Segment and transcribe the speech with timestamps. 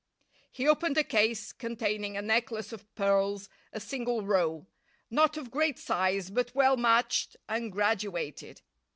[0.51, 4.65] He opened a case, containing a necklace of pearls, a single row.
[5.11, 8.63] Not of great size, but well matched and graduated.